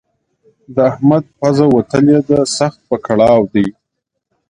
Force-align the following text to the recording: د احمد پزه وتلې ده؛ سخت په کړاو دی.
د 0.75 0.77
احمد 0.89 1.23
پزه 1.39 1.65
وتلې 1.75 2.19
ده؛ 2.27 2.39
سخت 2.57 2.79
په 2.89 2.95
کړاو 3.05 3.41
دی. 3.53 3.67